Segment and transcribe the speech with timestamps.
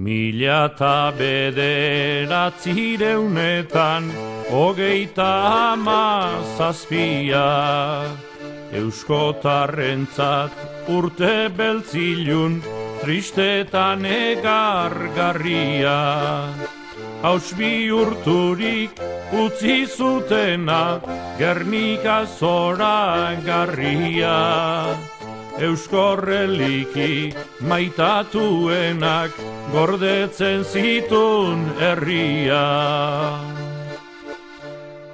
[0.00, 2.96] Mila eta bederatzi
[4.48, 5.32] hogeita
[5.72, 8.08] ama zazpia.
[8.72, 12.62] Euskotarrentzat urte beltzilun,
[13.02, 16.48] tristetan egar garria.
[17.20, 18.96] Hausbi urturik
[19.36, 20.96] utzi zutena,
[21.36, 24.38] gernika zora garria.
[25.60, 27.36] Euskorreliki
[27.68, 29.36] maitatuenak
[29.72, 32.64] gordetzen zitun herria.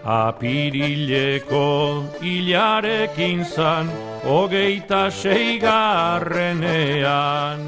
[0.07, 3.91] Apirileko hilarekin zan,
[4.23, 7.59] hogeita seigarrenean.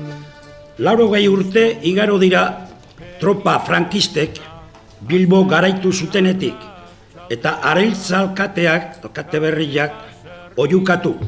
[0.79, 2.71] Lauro gai urte igaro dira
[3.19, 4.39] tropa frankistek
[5.03, 6.55] Bilbo garaitu zutenetik,
[7.31, 9.93] eta areiltza alkateak, alkate berriak,
[10.55, 11.19] oiukatu.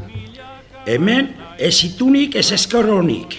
[0.86, 3.36] Hemen ez itunik ez eskorronik,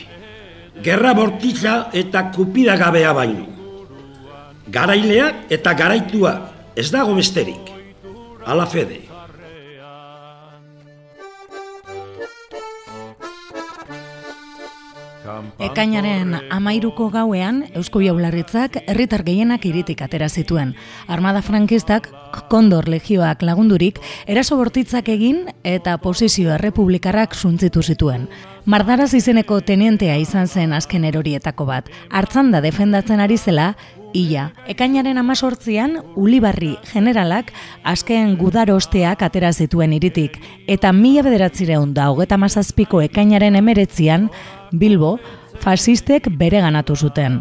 [0.86, 3.48] gerra bortitza eta kupida gabea baino.
[4.72, 7.74] Garaileak eta garaituak ez dago besterik,
[8.46, 9.11] ala fede.
[15.72, 20.74] Ekainaren amairuko gauean, Eusko Jaularitzak herritar gehienak iritik atera zituen.
[21.08, 22.10] Armada frankistak,
[22.52, 28.28] kondor legioak lagundurik, eraso bortitzak egin eta posizio errepublikarrak suntzitu zituen.
[28.66, 31.88] Mardaraz izeneko tenientea izan zen azken erorietako bat.
[32.12, 33.72] Artzanda defendatzen ari zela,
[34.14, 37.54] Ia, ekainaren amazortzian, Ulibarri generalak
[37.88, 40.36] azken gudarosteak atera zituen iritik,
[40.68, 44.28] eta mila bederatzireun da hogeta mazazpiko ekainaren emeretzian,
[44.72, 45.18] Bilbo,
[45.64, 47.40] fasistek bere ganatu zuten.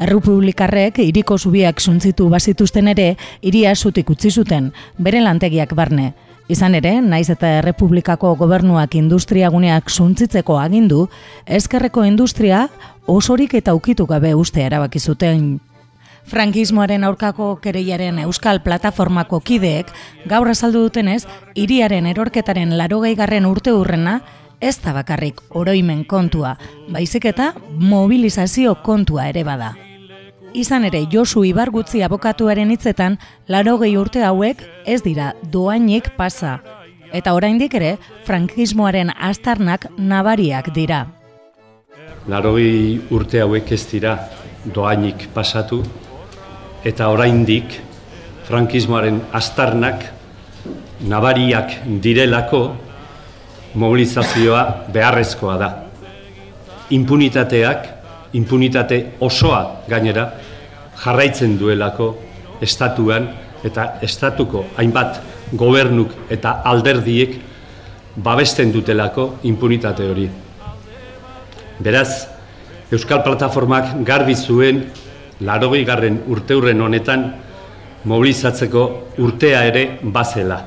[0.00, 6.10] Errepublikarrek iriko zubiak suntzitu bazituzten ere, iria zutik utzi zuten, bere lantegiak barne.
[6.50, 11.06] Izan ere, naiz eta Errepublikako gobernuak industriaguneak suntzitzeko agindu,
[11.46, 12.66] ezkerreko industria
[13.06, 15.60] osorik eta ukitu gabe uste erabaki zuten
[16.30, 19.88] Frankismoaren aurkako kereiaren Euskal Plataformako kideek
[20.30, 21.24] gaur azaldu dutenez,
[21.58, 24.20] hiriaren erorketaren larogeigarren urte urrena,
[24.62, 26.52] ez da bakarrik oroimen kontua,
[26.94, 27.48] baizik eta
[27.82, 29.72] mobilizazio kontua ere bada.
[30.54, 33.16] Izan ere, Josu Ibargutzi abokatuaren hitzetan,
[33.48, 36.60] larogei urte hauek ez dira doainik pasa.
[37.10, 37.96] Eta oraindik ere,
[38.28, 41.08] frankismoaren astarnak nabariak dira.
[42.30, 44.14] Larogei urte hauek ez dira
[44.74, 45.82] doainik pasatu,
[46.84, 47.76] eta oraindik
[48.48, 50.04] frankismoaren astarnak
[51.06, 52.62] nabariak direlako
[53.74, 55.70] mobilizazioa beharrezkoa da.
[56.90, 57.86] Impunitateak,
[58.34, 60.26] impunitate osoa gainera,
[61.04, 62.10] jarraitzen duelako
[62.60, 63.28] estatuan
[63.64, 65.20] eta estatuko hainbat
[65.52, 67.36] gobernuk eta alderdiek
[68.16, 70.28] babesten dutelako impunitate hori.
[71.80, 72.26] Beraz,
[72.90, 74.82] Euskal Plataformak garbi zuen
[75.40, 77.24] larogei garren urteurren honetan
[78.04, 78.84] mobilizatzeko
[79.18, 80.60] urtea ere bazela.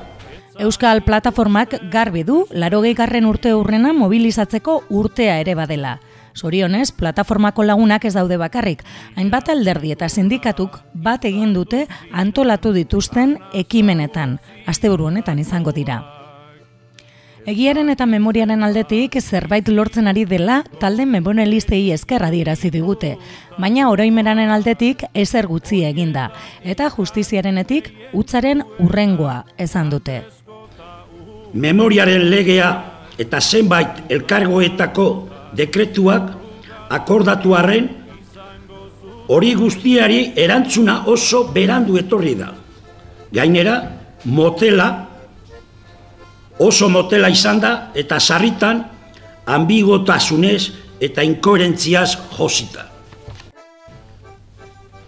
[0.58, 5.98] Euskal Plataformak garbi du larogei garren urte urrena mobilizatzeko urtea ere badela.
[6.34, 8.82] Sorionez, plataformako lagunak ez daude bakarrik,
[9.14, 16.02] hainbat alderdi eta sindikatuk bat egin dute antolatu dituzten ekimenetan, asteburu honetan izango dira.
[17.44, 23.18] Egiaren eta memoriaren aldetik zerbait lortzen ari dela talde memorialistei eskerra dirazi digute,
[23.60, 26.30] baina oroimeranen aldetik ezer gutxi eginda,
[26.64, 30.22] eta justiziarenetik utzaren urrengoa esan dute.
[31.52, 32.70] Memoriaren legea
[33.20, 35.08] eta zenbait elkargoetako
[35.52, 36.32] dekretuak
[36.96, 37.90] akordatu arren,
[39.28, 42.54] hori guztiari erantzuna oso berandu etorri da.
[43.36, 43.82] Gainera,
[44.24, 44.88] motela
[46.58, 48.84] oso motela izan da eta sarritan
[49.46, 52.90] ambigotasunez eta inkoherentziaz josita.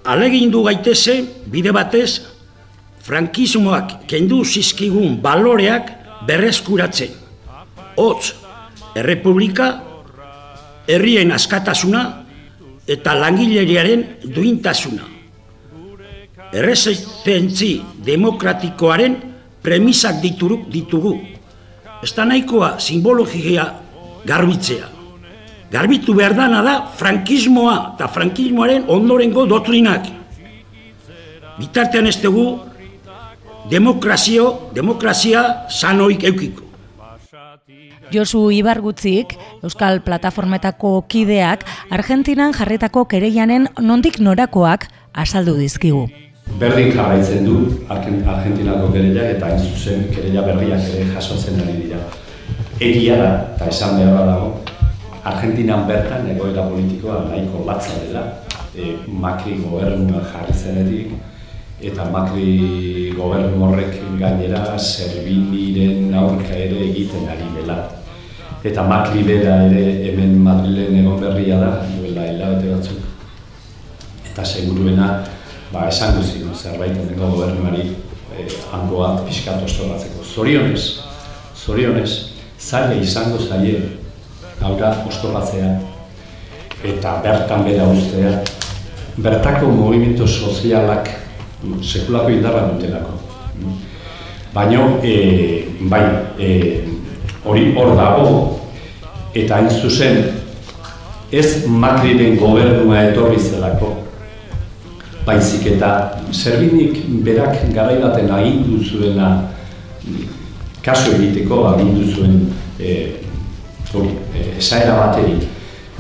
[0.07, 2.21] Alegin du gaiteze, bide batez,
[3.03, 5.91] frankismoak kendu zizkigun baloreak
[6.27, 7.11] berreskuratzen.
[7.97, 8.35] Hotz,
[8.95, 9.81] errepublika,
[10.87, 12.03] herrien askatasuna
[12.87, 15.09] eta langileriaren duintasuna.
[16.55, 17.73] Errezistentzi
[18.07, 19.17] demokratikoaren
[19.63, 21.17] premisak dituruk ditugu
[22.07, 23.67] ez da nahikoa simbologia
[24.27, 24.93] garbitzea.
[25.73, 30.07] Garbitu behar dana da frankismoa eta frankismoaren ondorengo dotrinak.
[31.59, 32.47] Bitartean ez dugu
[33.71, 36.63] demokrazio, demokrazia sanoik eukiko.
[38.15, 39.35] Josu Ibargutzik,
[39.67, 46.07] Euskal Plataformetako kideak, Argentinan jarretako kereianen nondik norakoak azaldu dizkigu.
[46.55, 47.57] Berdin jarraitzen du
[47.91, 51.99] Argentinako kereia eta hain zuzen kereia berriak ere jasotzen ari dira.
[52.81, 54.49] Egia da, eta esan beharra dago,
[55.27, 58.23] Argentinan bertan egoera politikoa nahiko batza dela,
[58.79, 61.13] e, Macri gobernua jarri zenetik,
[61.83, 67.81] eta Macri gobernu horrek gainera Serviniren aurka ere egiten ari dela.
[68.65, 73.03] Eta Macri bera ere hemen Madrilen egon berria da, duela hilabete batzuk.
[74.31, 75.11] Eta seguruena,
[75.73, 77.97] ba, esan duzik, zerbait dengo gobernuari
[78.37, 80.25] eh, hangoa pixkat ostoratzeko.
[80.25, 81.03] Zorionez,
[81.57, 82.11] zorionez,
[82.61, 83.81] zaila izango zaie,
[84.63, 85.77] hauga ostoratzea,
[86.85, 88.41] eta bertan bera ustea,
[89.17, 91.09] bertako movimiento sozialak
[91.83, 93.17] sekulako indarra dutelako.
[94.55, 96.03] Baina, e, bai,
[96.39, 96.49] e,
[97.45, 98.29] hori hor dago,
[99.37, 100.23] eta hain zuzen,
[101.33, 104.06] ez Macriren gobernua etorri zelako,
[105.27, 105.91] baizik eta
[106.33, 109.31] Zerbinik berak garaibaten agindu zuena
[110.85, 112.41] kasu egiteko agindu zuen
[112.79, 112.93] e,
[113.93, 115.41] hori, e, esaera bateri.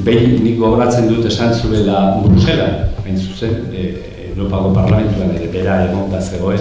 [0.07, 2.69] Behin nik gogoratzen dut esan zuela Brusela,
[3.03, 3.87] hain zuzen, e,
[4.31, 6.61] Europako Parlamentuan ere bera egon da zegoen,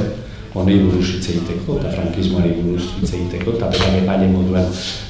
[0.56, 4.70] honei buruz hitz egiteko eta frankismoari buruz hitz egiteko eta bera epaile moduan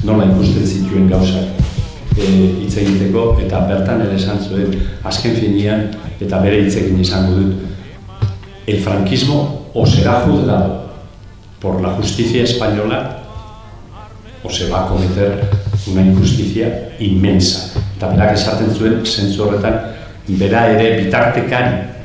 [0.10, 1.85] nola ikusten zituen gauzak
[2.18, 2.26] e,
[2.62, 4.74] hitz egiteko eta bertan ere esan zuen
[5.04, 5.88] azken finean
[6.20, 10.92] eta bere hitz egin izango dut el frankismo o será juzgado
[11.60, 13.02] por la justicia española
[14.44, 15.50] o se va a cometer
[15.92, 19.82] una injusticia inmensa eta berak esaten zuen zentzu horretan
[20.28, 21.96] bera ere bitartekari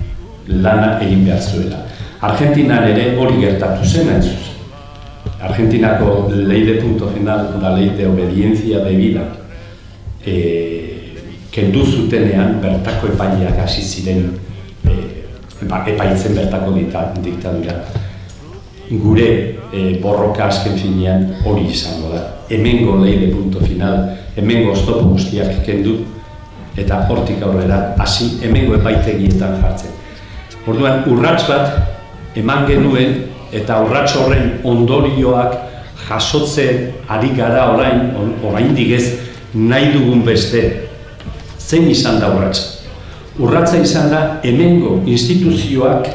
[0.51, 1.85] lana egin behar zuela.
[2.21, 4.25] Argentinan ere hori gertatu zen hain.
[5.41, 9.23] Argentinako lei de punto final, da lei de obediencia de vida,
[10.27, 10.35] e,
[11.51, 14.29] kendu zutenean bertako epaileak hasi ziren
[14.85, 14.95] e,
[15.63, 16.77] epaitzen bertako
[17.23, 17.81] diktadura.
[18.91, 19.29] Gure
[19.73, 22.25] e, borroka azken finean hori izango da.
[22.51, 26.01] Hemengo lei de punto final, hemengo oztopo guztiak kendu,
[26.77, 29.97] eta hortik aurrera hasi hemengo epaitegietan jartzen.
[30.69, 33.17] Orduan, urrats bat eman genuen
[33.53, 35.57] eta urrats horren ondorioak
[36.09, 38.11] jasotzen ari gara orain,
[38.47, 40.89] orain digez, nahi dugun beste.
[41.59, 42.81] Zein izan da urratsa?
[43.41, 46.09] Urratza izan da hemengo instituzioak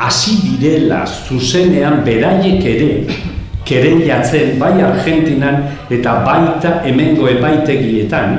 [0.00, 2.90] hasi direla zuzenean beraiek ere
[3.68, 5.60] keren jatzen bai Argentinan
[5.92, 8.38] eta baita hemengo epaitegietan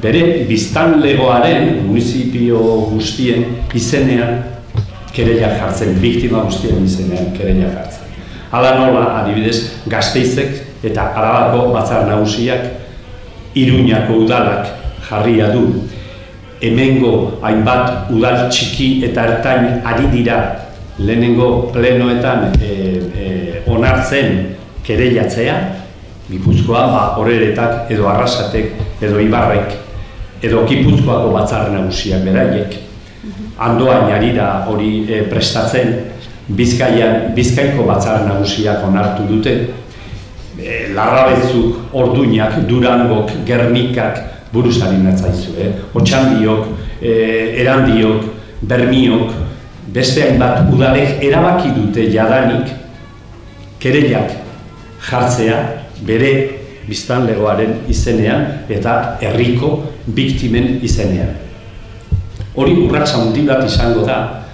[0.00, 3.44] bere biztanlegoaren municipio guztien
[3.74, 4.40] izenean
[5.12, 8.06] kereia jartzen, biktima guztien izenean kereia jartzen.
[8.50, 12.79] Hala nola, adibidez, gazteizek eta arabako batzar nagusiak
[13.54, 14.66] iruñako udalak
[15.08, 15.88] jarria du.
[16.60, 20.40] Hemengo hainbat udal txiki eta ertain ari dira.
[21.00, 22.72] Lehenengo plenoetan e,
[23.16, 25.54] e, onartzen kereiatzea,
[26.30, 29.72] Gipuzkoa, ba, horeretak edo arrasatek edo ibarrek
[30.42, 32.76] edo Gipuzkoako batzar nagusiak beraiek.
[33.60, 35.92] Andoain ari da hori e, prestatzen,
[36.50, 39.54] Bizkaian, Bizkaiko batzar nagusiak onartu dute,
[40.62, 44.20] e, larrabetzuk, orduinak, durangok, gernikak,
[44.52, 45.72] buruzari natzaizu, eh?
[45.94, 46.66] otxandiok,
[47.00, 47.12] e,
[47.62, 48.24] erandiok,
[48.62, 49.34] bermiok,
[49.94, 52.72] beste hainbat udalek erabaki dute jadanik,
[53.80, 54.36] kereiak
[55.10, 55.60] jartzea,
[56.06, 56.32] bere
[56.88, 59.76] biztanlegoaren izenean eta herriko
[60.16, 61.36] biktimen izenean
[62.54, 64.44] hori urratsa handi bat izango da.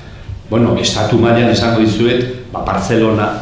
[0.50, 3.32] Bueno, estatu mailan izango dizuet, ba Barcelona,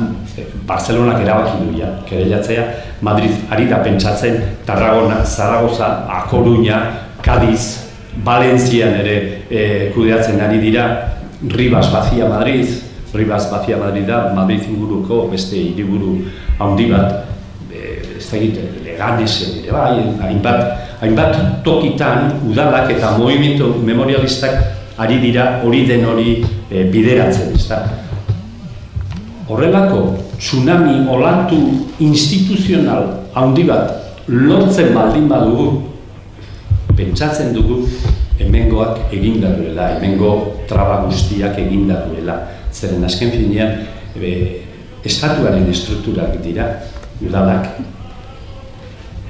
[0.66, 2.64] Barcelonak erabaki du ja, kereiatzea,
[3.02, 6.80] Madrid ari da pentsatzen, Tarragona, Zaragoza, A Coruña,
[7.22, 7.84] Cádiz,
[8.24, 10.86] Valencian ere e, kudeatzen ari dira,
[11.48, 12.66] Ribas Bazia Madrid,
[13.14, 16.24] Ribas Bazia Madrid da, Madrid inguruko beste hiriburu
[16.58, 17.24] handi bat,
[17.70, 25.18] e, ez da egite, leganes ere bai, hainbat, hainbat tokitan udalak eta movimiento memorialistak ari
[25.22, 26.38] dira hori den hori
[26.70, 27.82] e, bideratzen, ezta.
[29.48, 31.58] Horrelako tsunami olantu
[31.98, 35.82] instituzional handi bat lortzen baldin badugu,
[36.96, 37.84] pentsatzen dugu
[38.38, 42.38] hemengoak egin da duela, hemengo traba guztiak egin da duela.
[42.74, 43.84] Zeren azken finean,
[44.18, 44.62] e,
[45.04, 46.70] estatuaren estrukturak dira,
[47.22, 47.68] udalak,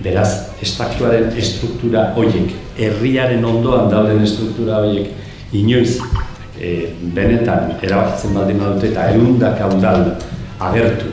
[0.05, 5.13] Beraz, estatuaren estruktura horiek, herriaren ondoan dauden estruktura horiek,
[5.55, 6.01] inoiz
[6.59, 10.05] e, benetan erabakitzen baldin badute eta erundak udal
[10.71, 11.13] agertu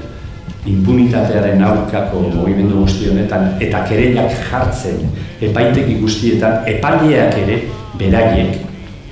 [0.65, 5.07] impunitatearen aurkako movimendu guzti honetan eta kereiak jartzen
[5.41, 7.57] epaiteki guztietan epaileak ere
[7.97, 8.59] beraiek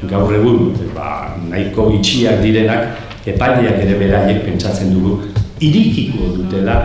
[0.09, 5.17] gaur egun ba, nahiko itxiak direnak epaileak ere beraiek pentsatzen dugu
[5.59, 6.77] irikiko dutela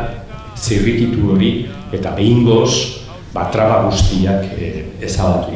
[0.56, 1.52] zirrikitu hori
[1.94, 4.70] eta behin goz, ba, traba guztiak e,
[5.02, 5.54] ezabatu.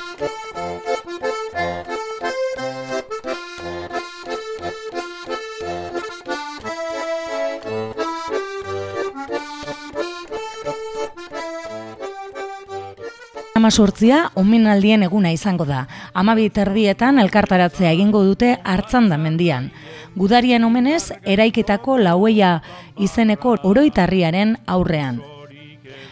[13.71, 15.87] Sortzia, omenaldien eguna izango da.
[16.15, 19.71] Amabi terdietan elkartaratzea egingo dute hartzanda mendian.
[20.15, 22.63] Gudarien omenez, eraiketako laueia
[22.99, 25.23] izeneko oroitarriaren aurrean.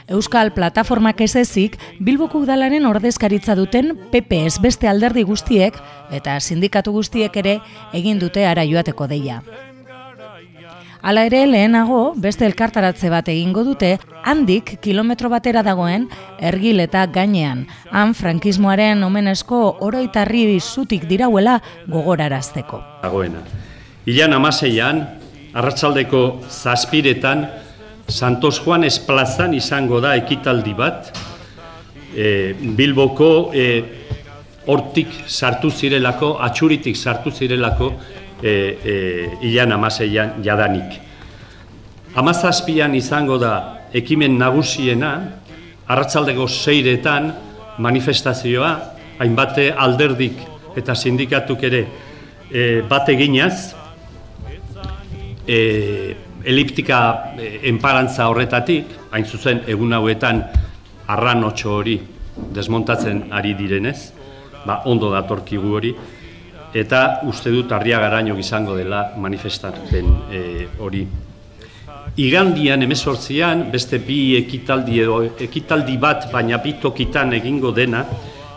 [0.09, 5.77] Euskal Plataformak ez ezik, Bilboko udalaren ordezkaritza duten PPS beste alderdi guztiek
[6.13, 7.61] eta sindikatu guztiek ere
[7.93, 9.43] egin dute ara joateko deia.
[11.05, 13.91] Hala ere, lehenago, beste elkartaratze bat egingo dute,
[14.25, 16.07] handik kilometro batera dagoen
[16.41, 21.59] ergil eta gainean, han frankismoaren omenezko oroitarri zutik dirauela
[21.93, 22.81] gogorarazteko.
[23.03, 23.45] Dagoena.
[24.09, 25.05] Ilan amaseian,
[25.53, 27.45] arratsaldeko zazpiretan,
[28.09, 31.13] Santos Juan Esplazan izango da ekitaldi bat,
[32.17, 33.69] e, Bilboko e,
[34.73, 37.93] hortik sartu zirelako, atxuritik sartu zirelako,
[38.45, 38.53] e,
[38.85, 38.95] e,
[39.49, 41.01] ilan amaseian jadanik.
[42.15, 43.55] Amazazpian izango da
[43.97, 45.15] ekimen nagusiena,
[45.89, 47.33] arratsaldeko seiretan
[47.79, 48.73] manifestazioa,
[49.19, 50.43] hainbate alderdik
[50.77, 51.87] eta sindikatuk ere
[52.51, 53.73] e, bat eginaz,
[55.49, 55.59] e,
[56.45, 57.01] eliptika
[57.39, 60.43] e, enparantza horretatik, hain zuzen egun hauetan
[61.09, 62.01] arran hori
[62.55, 64.13] desmontatzen ari direnez,
[64.67, 65.95] ba, ondo datorkigu hori,
[66.75, 70.41] eta uste dut arria garaino izango dela manifestatzen e,
[70.83, 71.05] hori.
[72.21, 78.05] Igandian emezortzian, beste bi ekitaldi, edo, ekitaldi bat, baina bi tokitan egingo dena,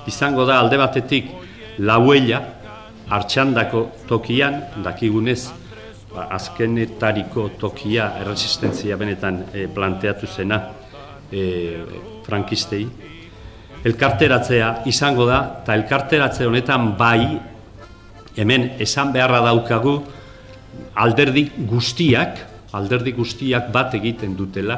[0.09, 1.29] izango da alde batetik
[1.85, 2.41] lauela,
[3.07, 5.41] hartxandako tokian, dakigunez,
[6.13, 10.59] ba, azkenetariko tokia erresistentzia benetan e, planteatu zena
[11.31, 11.43] e,
[12.25, 12.87] frankistei,
[13.85, 17.21] elkarteratzea izango da, eta elkarteratze honetan bai
[18.37, 19.97] hemen esan beharra daukagu
[20.97, 22.39] alderdi guztiak,
[22.77, 24.77] alderdi guztiak bat egiten dutela,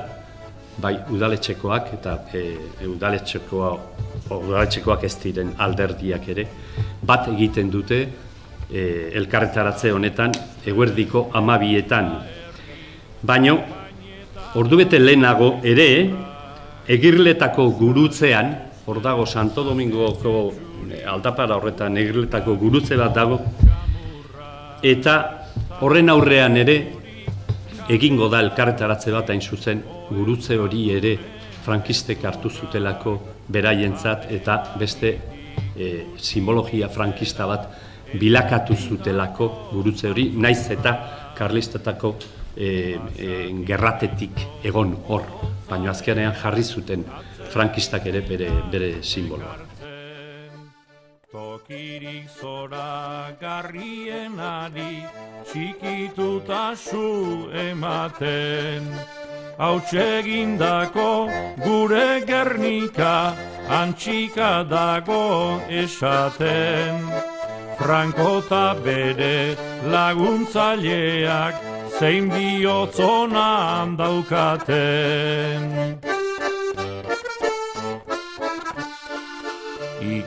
[0.79, 2.43] bai udaletxekoak eta e,
[2.87, 3.71] udaletxekoa,
[4.31, 6.45] udaletxekoak ez diren alderdiak ere,
[7.03, 8.81] bat egiten dute e,
[9.19, 10.35] elkarretaratze honetan
[10.65, 12.13] eguerdiko amabietan.
[13.27, 13.57] Baino,
[14.55, 15.89] ordu bete lehenago ere,
[16.89, 18.55] egirletako gurutzean,
[18.87, 20.68] hor dago Santo Domingoko
[21.07, 23.39] aldapara horretan egirletako gurutze bat dago,
[24.83, 25.15] eta
[25.81, 26.77] horren aurrean ere
[27.89, 31.15] egingo da elkarretaratze bat hain zuzen gurutze hori ere
[31.65, 33.15] frankistek hartu zutelako
[33.49, 35.13] beraientzat eta beste
[35.75, 37.69] e, simbologia frankista bat
[38.13, 40.95] bilakatu zutelako gurutze hori, naiz eta
[41.37, 42.13] karlistetako
[42.55, 45.25] e, e, gerratetik egon hor,
[45.69, 47.05] baina azkenean jarri zuten
[47.49, 49.68] frankistak ere bere, bere simboloa.
[51.69, 55.05] Tokirik zora garrienari
[55.45, 58.89] txikituta su ematen.
[59.59, 61.29] Hautsegindako
[61.61, 63.35] gure gernika
[63.69, 67.05] antxika dago esaten.
[67.77, 69.55] Frankota bere
[69.93, 71.55] laguntzaileak
[71.99, 75.61] zein bihotzonan daukaten.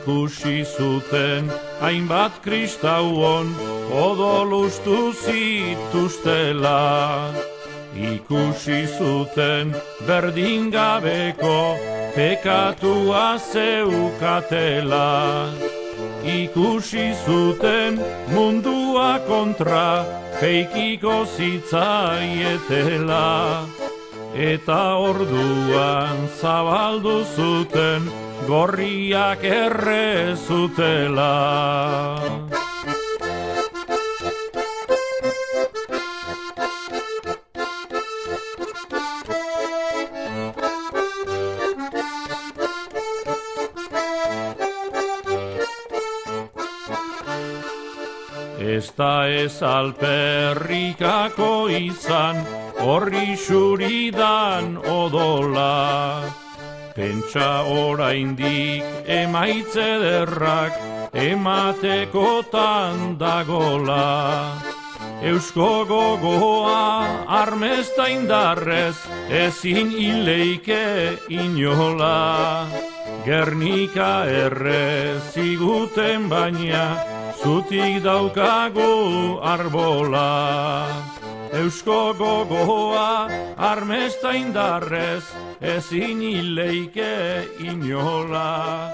[0.03, 3.55] Ikusi zuten hainbat kristauon
[3.91, 7.33] odolustu zituztela.
[7.95, 11.77] Ikusi zuten berdin gabeko
[12.17, 15.49] pekatua zeukatela.
[16.25, 18.01] Ikusi zuten
[18.35, 20.05] mundua kontra
[20.41, 23.29] peikiko zitzaietela.
[24.35, 31.33] Eta orduan zabaldu zuten gorriak erre zutela.
[48.63, 52.45] Ez da ez alperrikako izan,
[52.81, 56.42] horri xuridan odola.
[56.93, 60.77] Pentsa oraindik emaitze derrak
[61.17, 64.61] ematekotan dagola.
[65.25, 72.69] Eusko gogoa armesta indarrez ezin ileike inola.
[73.25, 77.01] Gernika erre ziguten baina
[77.41, 80.29] zutik daukagu arbola.
[81.53, 83.29] Eusko gogoa
[83.71, 85.25] armesta indarrez
[85.61, 88.93] ezin ileike inola.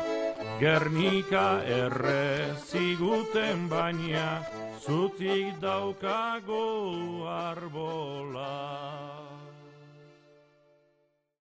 [0.58, 4.42] Gernika erre ziguten baina
[4.82, 9.17] zutik daukagu arbola.